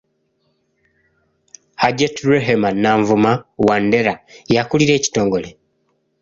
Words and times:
Hajati 1.81 2.21
Rehemah 2.29 2.73
Nanvuma 2.83 3.31
Wandera, 3.67 4.13
y'akulira 4.53 4.93
ekitongole. 4.95 5.49